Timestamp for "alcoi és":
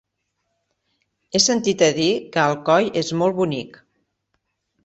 2.47-3.15